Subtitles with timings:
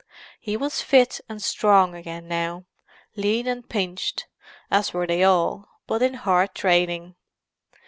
[0.39, 2.65] He was fit and strong again now;
[3.15, 4.25] lean and pinched,
[4.71, 7.13] as were they all, but in hard training.